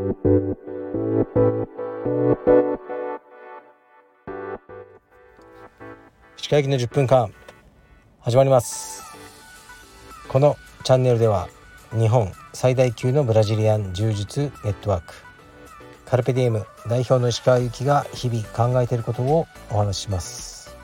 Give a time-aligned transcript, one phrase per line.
[0.00, 0.06] 歯
[6.48, 7.30] 科医の10分間
[8.20, 9.02] 始まります。
[10.28, 11.50] このチャンネルでは
[11.92, 15.12] 日本最大級のブラジリアン柔術ネットワーク
[16.06, 20.74] カルペディエム代表の石川由紀が日々考えていることをお話しします。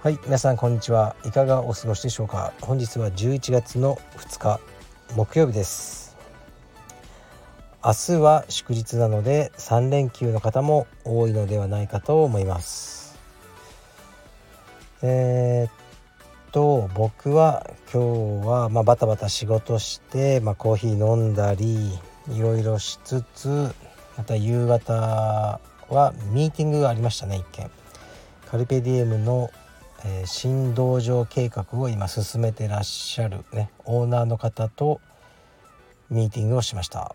[0.00, 1.14] はい皆さんこんにちは。
[1.26, 2.54] いかがお過ごしでしょうか。
[2.62, 4.60] 本日は11月の2日
[5.14, 6.05] 木曜日です。
[7.86, 13.16] 明日は祝日なので3連休の方も多いのではないかと思います。
[15.04, 15.70] えー、っ
[16.50, 21.96] と僕は今日はまあバタバタ仕事して、まあ、コーヒー飲んだり
[22.32, 23.72] いろいろしつつ
[24.18, 27.70] また夕方はミーティングがありましたね一件。
[28.50, 29.52] カルペディエムの、
[30.04, 35.00] えー、新道場計画を今進めてらっしゃるねオーナーの方と
[36.10, 37.14] ミーティングをしました。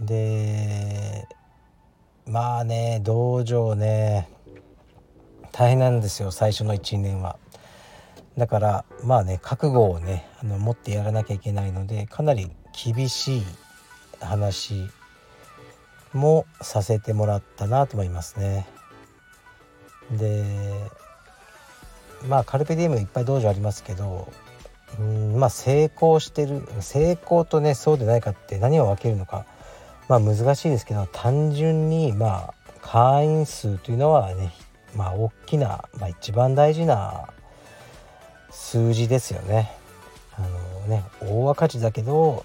[0.00, 1.26] で
[2.26, 4.28] まあね道場ね
[5.52, 7.38] 大変なんですよ最初の12年は。
[8.36, 13.42] だからまあね覚悟をねあの持ってやらなきゃいけないのでかなり厳しい
[14.20, 14.90] 話
[16.12, 18.66] もさせてもらったなと思いますね。
[20.10, 20.44] で
[22.28, 24.30] まあカルペディウムいっぱい道場ありますけど
[24.98, 29.46] うんまあ成功してる成功とねそうでないかって何を分けるのか
[30.08, 34.52] まあ難しいですけど単純にまあ会員数というのはね
[34.94, 37.28] まあ大きな、まあ、一番大事な
[38.50, 39.70] 数字ですよね。
[40.32, 40.48] あの
[40.88, 42.44] ね大赤字だけど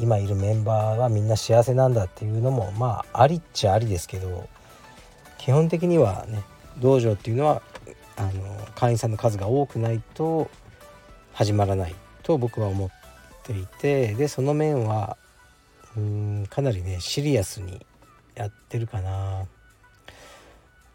[0.00, 4.48] 今いるメンバーはみんな幸せなんだっていうのもまあありっちゃありですけど
[5.38, 6.42] 基本的にはね
[6.78, 7.62] 道場っていうのは
[8.16, 8.30] あの
[8.74, 10.50] 会員さんの数が多くないと
[11.32, 12.90] 始まらないと僕は思っ
[13.44, 15.16] ていてでその面は
[15.96, 17.84] うんかなりねシリアスに
[18.34, 19.46] やってるかな。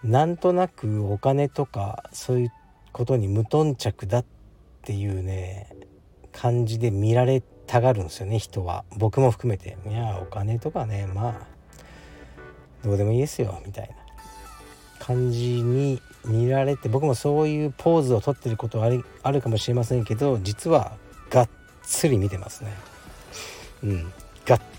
[0.04, 2.52] なんとなくお金とかそういう
[2.92, 4.26] ことに無頓着だっ
[4.84, 5.68] ていうね
[6.32, 8.86] 感じで見られたがるんですよね人は。
[8.96, 9.78] 僕も含めて。
[9.88, 11.48] いやお金とかねまあ
[12.84, 13.96] どうでもいいですよみたいな。
[15.00, 18.90] 感じに見られて僕もそういうポーズをとってることは
[19.22, 20.98] あるかもしれませんけど実は
[21.30, 21.50] がっ
[21.84, 22.74] つり見てますね。
[23.84, 24.14] うん。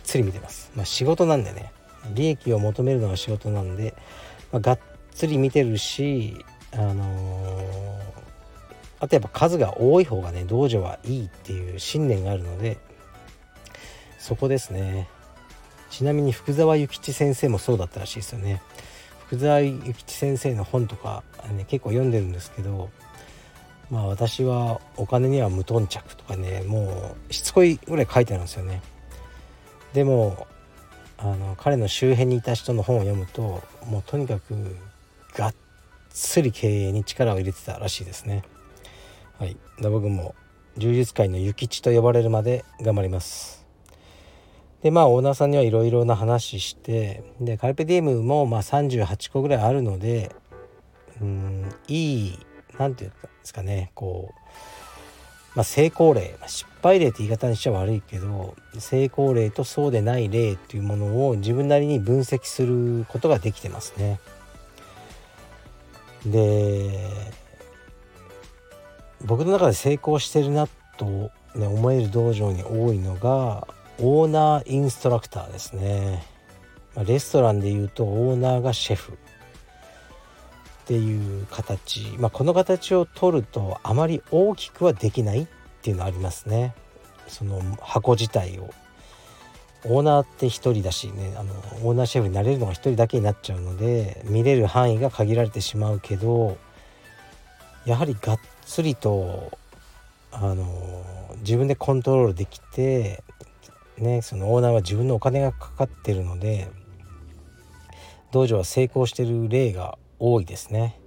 [0.07, 0.71] つり見てます。
[0.75, 1.73] まあ仕事なんでね。
[2.15, 3.95] 利益を求めるのが仕事なんで、
[4.53, 4.79] まあ、がっ
[5.11, 8.03] つり見てるしあのー、
[9.01, 12.79] あとやっぱ数が多い方がね道場はいいっていう信念があるので
[14.19, 15.09] そこですね。
[15.89, 18.61] ちなみに福沢諭吉先生もそうだったらしいですよね。
[19.29, 22.91] 福沢諭吉先生の本とか、ね、結構読んでるんですけど
[23.89, 28.83] まあ私はお金には無頓着とかねもうしつこいぐらい書いてあるんですよね。
[29.97, 30.47] でも
[31.17, 34.77] あの彼の周辺にいた人の本を読むともうとにかく
[35.35, 35.55] がっ
[36.11, 38.43] つり経営に力を入れてたらしいですね。
[39.39, 39.57] はい。
[39.81, 40.35] で僕も
[40.77, 43.67] 柔術界の諭吉と呼ばれるまで頑張ります。
[44.83, 50.31] でまあオーナーさんにはいろいろな話してでカルペディエムもまあ38個ぐらいあるので
[51.23, 52.39] うんいい
[52.79, 54.76] 何て言うんですかねこう
[55.57, 64.21] まあ、成功例、失敗例って言い方にしちゃ悪いけど成功例とそうでない例っていうものを自分なりに分析することができてますね。
[66.27, 67.01] で
[69.25, 70.69] 僕の中で成功してるな
[70.99, 71.07] と、
[71.55, 73.67] ね、思える道場に多いのが
[73.99, 76.23] オーナーインストラクターですね。
[77.07, 79.19] レストランでいうとオーナーがシェフ
[80.87, 85.47] っていう形、まあ、この形を取るとあまり大きくはできないっ
[85.83, 86.77] ていうのありますね。
[87.27, 88.71] その箱自体を。
[89.85, 91.35] オーナーって1人だしね。
[91.37, 91.53] あの
[91.83, 96.57] オーナーシェフになれるのが1人だけになっちゃうので見れる範囲が限られてしまうけど
[97.85, 99.59] やはりがっつりと
[100.31, 100.65] あの
[101.39, 103.25] 自分でコントロールできて、
[103.99, 106.69] ね、そのオーナーは自分のお金がかかってるので
[108.31, 110.99] 道場は成功してる例が多いですね。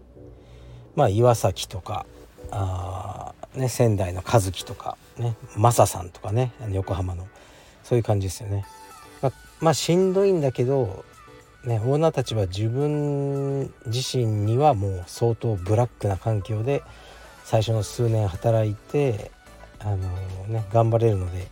[0.95, 2.05] まあ岩崎とか
[2.51, 7.27] あ、ね、仙台の和樹とかねマサさんとかね横浜の。
[7.89, 8.67] そういう感じですよね。
[9.19, 11.03] まあ、まあ、しんどいんだけど、
[11.65, 16.83] ね、オーナーたちは自分自身にはもう相当ブラックな環境で
[17.45, 19.31] 最初の数年働いて、
[19.79, 19.97] あの
[20.47, 21.47] ね、頑張れるので、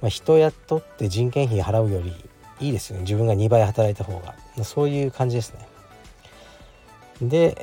[0.00, 2.12] まあ、人雇って人件費払うより
[2.58, 5.68] いいですよね自分が2倍働いた方がそういう感じですね。
[7.20, 7.56] で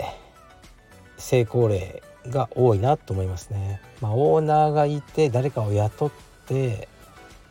[1.17, 3.81] 成功例が多いなと思いますね。
[4.01, 6.11] まあ、オーナーがいて誰かを雇っ
[6.47, 6.88] て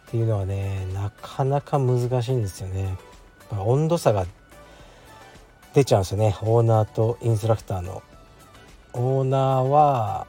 [0.09, 2.97] っていうのはねなかなか難しいんですよね。
[3.51, 4.27] 温度差が
[5.75, 6.37] 出ちゃうんですよね。
[6.43, 8.03] オーナーとインストラクターの。
[8.95, 10.27] オーナーは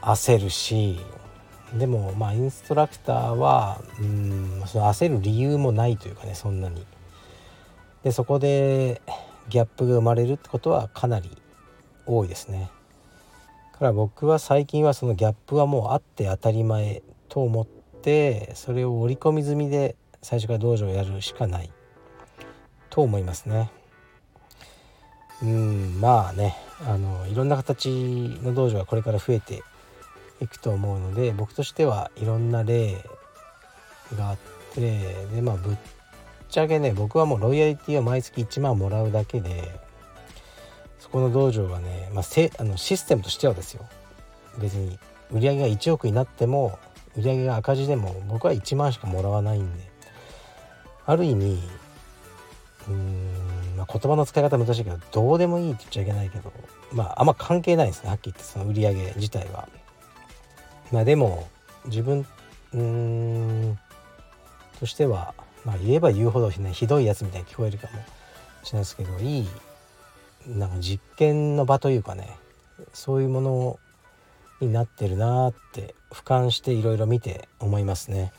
[0.00, 0.98] 焦るし
[1.74, 6.86] でもまあインストラクターはうんその焦る理由もないというかねそんなに。
[8.02, 9.02] でそこで
[9.48, 11.30] ギャップが生まれるってことはかなり
[12.06, 12.70] 多いですね。
[13.80, 21.70] から僕は最近はそのギャップはもうあって当たり前と思ってそれを織り込み済みで最初から道場をやるしかない
[22.90, 23.70] と思いますね。
[25.42, 26.54] うんまあね
[26.86, 27.88] あのいろんな形
[28.42, 29.62] の道場がこれから増えて
[30.42, 33.02] いくと思うので僕としてはいろんな例
[34.14, 34.38] があっ
[34.74, 35.76] てでまあぶっ
[36.50, 39.80] ちゃけね僕はもうロイヤリティを毎月1万もらうだけで
[40.98, 43.88] そこの道場はね、まあ、せあのシステムとしてはですよ
[44.58, 44.98] 別に
[45.30, 46.78] 売り上げが1億になっても
[47.16, 49.90] 売り上げが赤字でも僕は1万しかもらわないんで
[51.06, 51.58] ある意味
[52.88, 56.52] うーん、まあ、言葉の使い方難しいけどどうでもいいって言っちゃいけないけど
[56.92, 59.68] まああんま関係ないですねはっきり言ってその売り上げ自体は。
[60.92, 61.48] まあでも
[61.86, 62.26] 自分
[62.72, 63.78] うん
[64.78, 65.34] としては、
[65.64, 67.92] まあ、言えば言うほど、ね、ひどいやつみたいに聞こえるかも
[68.64, 69.48] しれないですけどいい
[70.46, 72.36] なんか実験の場というかね
[72.92, 73.78] そういうもの
[74.60, 78.32] になってるなって俯瞰していろいろ見て思いますね。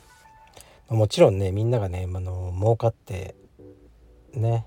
[0.89, 3.35] もちろんねみんながねあの儲かって
[4.33, 4.65] ね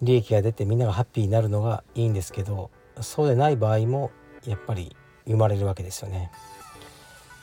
[0.00, 4.10] 利益が出てみんながハッピーになるのがいいんですけどそうでない場合も
[4.46, 4.94] やっぱり
[5.26, 6.30] 生まれるわけですよね。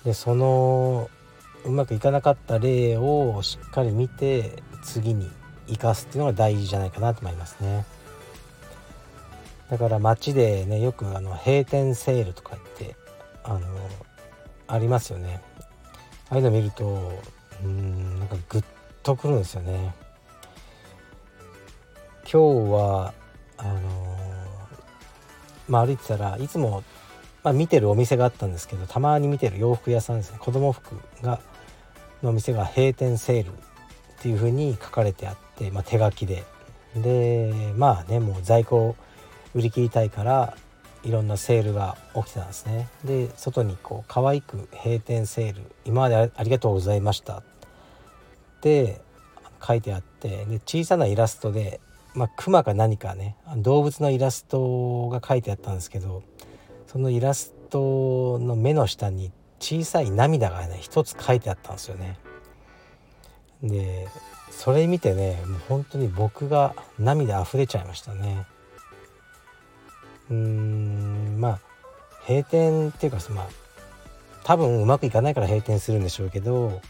[0.06, 1.10] でその
[1.65, 5.29] うまくいかなかった例をしっかり見て次に
[5.67, 7.85] 生かすっていうのが大事じゃないかなと思いますね。
[9.69, 12.95] だから街でねよくあの閉店セールとか言って
[13.44, 13.59] あの
[14.67, 15.41] ありますよね。
[16.29, 17.19] ああいうの見ると
[17.63, 18.63] うんなんかグッ
[19.01, 19.95] とくるんですよね。
[22.31, 23.13] 今日は
[23.57, 24.18] あの
[25.68, 26.83] まあ歩いてたらいつも
[27.44, 30.39] まあ、見てるお店があったんですけどたまに見てる洋服屋さんですね。
[30.39, 31.39] 子供服が
[32.23, 33.51] の店が閉店セールっ
[34.19, 36.44] ていう風に書かれてあって、まあ、手書きで。
[36.95, 38.95] でまあねもう在庫
[39.53, 40.56] 売り切りたいから
[41.03, 42.88] いろんなセールが起きてたんですね。
[43.03, 47.39] で外にこう可愛く閉店セール今までありがとうございました。
[47.39, 47.44] っ
[48.61, 49.01] て
[49.65, 51.81] 書いてあってで小さなイラストで
[52.15, 56.23] まあ、熊か何かね動物のイラストが書いてあったんですけど
[56.88, 62.18] そのイラストの目の下に小さい涙がね一つ書いてあったんですよね。
[63.63, 64.07] で
[64.52, 68.46] それ見てねもう本当に僕が涙溢れちゃいましたね。
[70.30, 71.60] うーんまあ
[72.28, 73.48] 閉店っていうかまあ
[74.44, 76.81] 多分うまくいかないから閉店するんでしょうけど、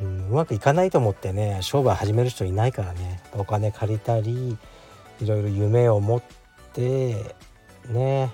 [0.00, 4.56] うん、うまくいかないと思ってね商売始める人いないからねお金借りたり
[5.20, 6.22] いろいろ夢を持っ
[6.72, 7.34] て
[7.88, 8.30] ね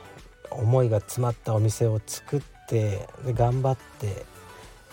[0.50, 4.24] 思いが詰まったお店を作ってで頑張って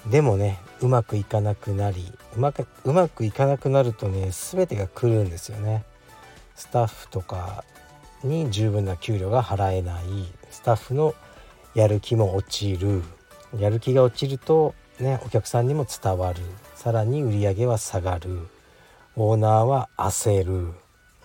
[0.09, 5.85] でもねうまくいかなくなりうまくうまくいかなくなるとね全てが来るんですよね。
[6.55, 7.63] スタッフとか
[8.23, 10.03] に十分な給料が払えない。
[10.49, 11.13] スタッフの
[11.75, 13.03] やる気も落ちる。
[13.57, 16.41] やる気が落ちるとねお客さんにも伝わる。
[16.75, 18.47] さらに売り上げは下がる。
[19.15, 20.73] オーナーは焦る、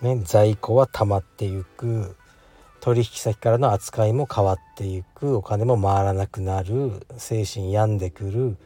[0.00, 2.16] ね、在庫は溜まっていく。
[2.82, 5.36] 取引先からの扱いも変わっていく。
[5.36, 7.06] お金も回らなくなる。
[7.16, 8.56] 精神病んでくる。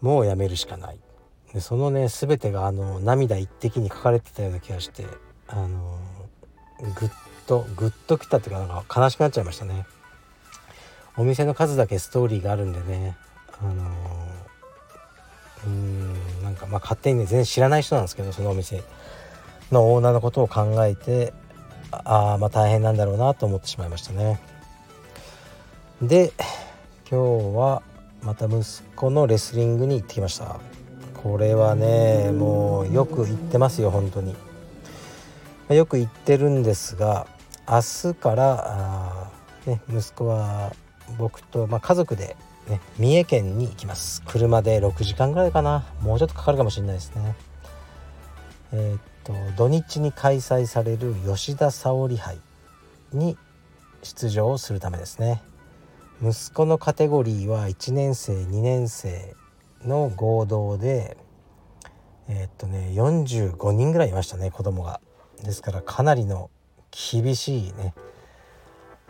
[0.00, 0.98] もうやめるしかない。
[1.52, 5.04] でそのね全てがあの涙一滴に書かれてたような気がして
[5.46, 5.98] あの
[6.98, 7.10] ぐっ
[7.46, 9.86] とぐっときたっていうかなんか悲しくなっちゃいましたね。
[11.18, 13.14] お店の数だけストーリーがあるんでね
[13.60, 13.72] あの
[15.66, 18.82] うんなんかまあ勝手にね全然知らない人なんですけどそのお店
[19.70, 21.34] のオーナーのことを考えて
[21.90, 24.40] あまあ大変なんだろうなと思ってしまいましたね。
[26.02, 26.32] で
[27.10, 27.82] 今日は
[28.22, 28.62] また息
[28.94, 30.60] 子のレスリングに行ってきました。
[31.22, 34.36] これはねもうよく行ってますよ本当に。
[35.68, 37.26] よく行ってるんですが
[37.68, 39.30] 明日からあ、
[39.66, 40.72] ね、息子は
[41.18, 42.36] 僕と、まあ、家族で、
[42.68, 44.22] ね、三重県に行きます。
[44.26, 45.84] 車で6時間ぐらいかな。
[46.00, 47.34] もうちょっとかかるかもしれないですね。
[48.72, 52.38] えー、と土日に開催される吉田沙保里杯
[53.12, 53.36] に
[54.02, 55.42] 出場をするためですね。
[56.22, 59.34] 息子のカテゴリーは1年生2年生
[59.84, 61.16] の合同で
[62.28, 65.00] えー、っとね45人ぐらいいましたね子供が。
[65.42, 66.50] ですからかなりの
[66.90, 67.94] 厳しいね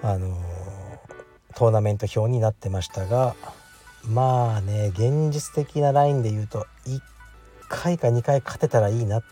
[0.03, 0.37] あの、
[1.55, 3.35] トーナメント表になってましたが
[4.05, 7.01] まあね現実的なラインで言うと1
[7.69, 9.25] 回か2回勝てたらいいなっ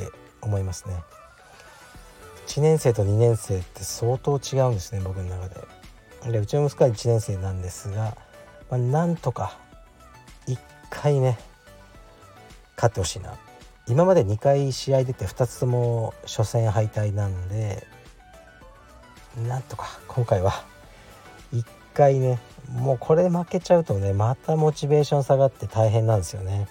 [0.00, 0.10] って
[0.40, 0.96] 思いますね。
[2.46, 5.60] 1年生と2年生って相当違うんですね僕の中で。
[6.32, 8.16] でうちの息子は1年生なんですが、
[8.70, 9.58] まあ、なんとか
[10.46, 10.58] 1
[10.90, 11.38] 回ね
[12.76, 13.34] 勝ってほしいな。
[13.86, 17.86] 今まで2回試合出て2つとも初戦敗退なんで
[19.46, 20.64] なんとか今回は
[21.52, 22.38] 1回ね
[22.72, 26.66] もうこれ負けちゃうとねまたモチベーション下がって大変なんですよね。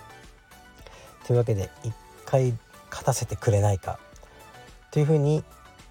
[1.28, 1.94] というわけで1
[2.26, 2.54] 回
[2.94, 4.00] 勝たせてくれないか
[4.92, 5.44] というふうに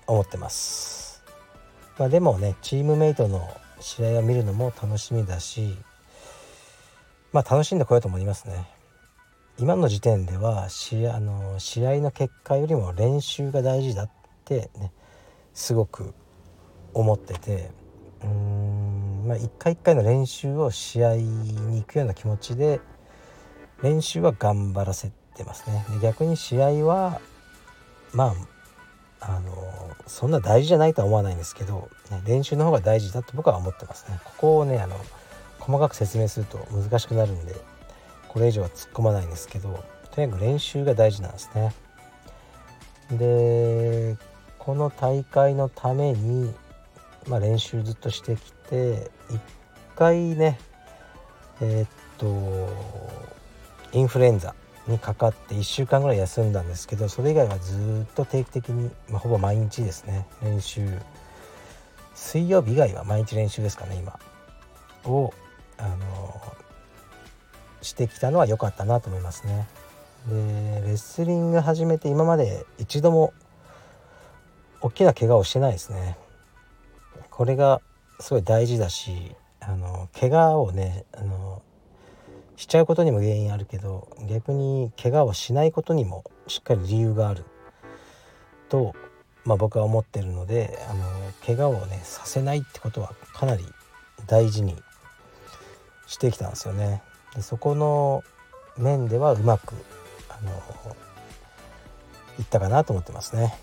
[0.07, 1.25] 思ってます。
[1.99, 3.49] まあ、でもねチームメイトの
[3.81, 5.77] 試合を見るのも楽しみだし
[7.33, 8.67] まあ楽しんでこようと思いますね。
[9.59, 14.11] 今の時点では試あの試合の結果よりも練習が大事だっ
[14.45, 14.93] てね
[15.53, 16.15] すごく
[16.95, 17.71] 思ってて
[18.23, 22.81] うーん、まあ、一回一回の練習を試合に行くような気持ちで
[23.83, 25.85] 練習は頑張らせてますね。
[25.91, 27.21] で逆に試合は
[28.13, 28.35] ま
[29.21, 34.19] ああのそんな大事じゃないとは思わないんですけど、ね、練習の方が大事だと僕は思ってますね。
[34.25, 34.97] ここをねあの
[35.61, 37.55] 細かく説明すると難しくなるんで
[38.29, 41.73] これ以上は突っ込まないんですけどとにかく練習が大事なんですね。
[43.13, 44.17] で
[44.59, 46.53] この大会のために、
[47.27, 49.41] まあ、練習ずっとしてきて1
[49.97, 50.59] 回ね
[51.61, 52.69] えー、っと
[53.93, 54.55] インフルエンザ
[54.87, 60.89] にかかって1週間ぐらい休んだんですけどそれ以外はずっと定期的に、まあ、ほぼ毎日ですね練習
[62.15, 64.19] 水曜日以外は毎日練習ですかね今
[65.05, 65.33] を
[65.79, 66.43] あの
[67.81, 69.67] してきたのは良かったなと思いますね。
[70.29, 73.33] でレスリング始めて今まで一度も
[74.81, 76.17] 大きな怪我をしてないですね。
[77.31, 77.81] これが
[78.21, 81.63] すごい大事だしあの怪我をねあの
[82.57, 87.45] しちゃうことにも原因あるけど逆に怪我をしないことにもしっかり理由がある
[88.69, 88.95] と、
[89.45, 91.05] まあ、僕は思ってるのであの
[91.45, 93.65] 怪我をねさせないってことはかなり
[94.27, 94.77] 大事に
[96.07, 97.03] してきたんですよね。
[97.35, 98.23] でそこの
[98.77, 99.75] 面ではうまく
[100.29, 100.51] あの
[102.39, 103.55] いったかなと思ってますね。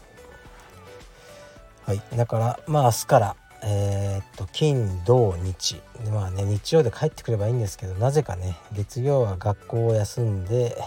[1.86, 5.82] はい、だからまあ明日からえー、っと金土日。
[6.12, 10.78] まあね日曜で帰ってくればいいんですけどなぜかね月曜は学校を休んで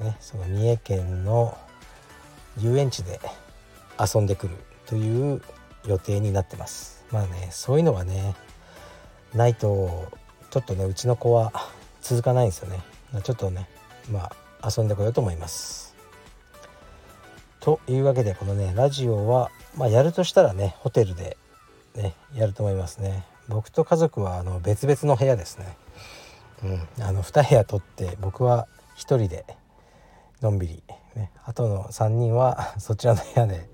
[0.00, 1.56] ねその三重県の
[2.58, 3.20] 遊園地で
[3.98, 4.56] 遊んでくる
[4.86, 5.42] という
[5.86, 7.04] 予定になってます。
[7.10, 8.34] まあねそういうのがね
[9.34, 10.10] ないと
[10.50, 11.52] ちょっとねうちの子は
[12.00, 12.80] 続かないんですよね。
[13.22, 13.68] ちょっとね
[14.10, 15.94] まあ遊んでこようと思います。
[17.60, 21.36] というわけでこのねラジオはまあやるとしたらねホテルで
[21.98, 23.24] ねやると思いますね。
[23.48, 25.76] 僕と家族はあの別々の部屋ですね。
[26.62, 27.04] うん。
[27.04, 29.44] あの2部屋取って僕は1人で
[30.40, 30.82] のんびり、
[31.16, 33.68] ね、あとの3人は そちらの部屋で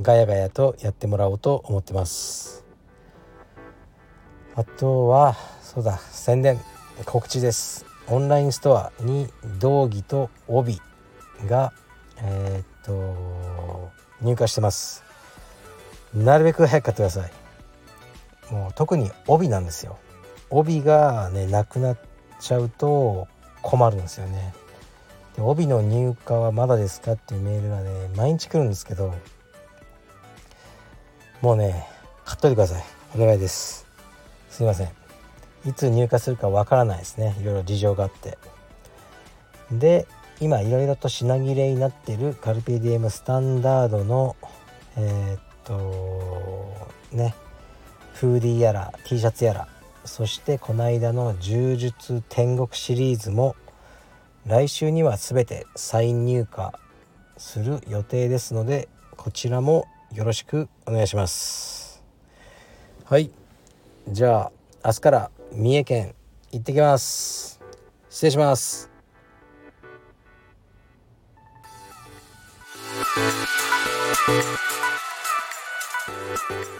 [0.00, 2.64] ガヤガヤとやってもらおうと思ってます。
[4.56, 6.60] あとはそうだ宣伝
[7.04, 7.84] 告知です。
[8.08, 10.80] オンラインストアに道着と帯
[11.46, 11.72] が
[12.22, 13.90] えー、っと
[14.20, 15.04] 入荷してます。
[16.14, 17.49] なるべく早く買ってください。
[18.50, 19.98] もう特に帯なんですよ。
[20.50, 21.98] 帯がねなくなっ
[22.40, 23.28] ちゃうと
[23.62, 24.52] 困るんですよね。
[25.36, 29.14] で帯の入荷はまだですかっていうメールがね毎日来るんですけど
[31.40, 31.86] もうね
[32.24, 32.84] 買っといてください。
[33.14, 33.86] お願いです。
[34.50, 34.88] すいません。
[35.66, 37.36] いつ入荷するかわからないですね。
[37.40, 38.38] いろいろ事情があって。
[39.70, 40.06] で
[40.40, 44.36] 今いろいろと品切れになってるカルピディエムスタンダードの
[44.96, 47.34] えー、っとね
[48.14, 49.68] フーディーやら T シャツやら
[50.04, 53.56] そしてこの間の柔術天国シリーズも
[54.46, 56.70] 来週には全て再入荷
[57.36, 62.02] する予定ですのでこちらもよろしくお願いします。
[63.04, 63.30] はい。
[64.08, 64.52] じゃあ
[64.84, 66.14] 明日から三重県
[66.52, 67.60] 行ってきます。
[68.08, 68.90] 失礼します「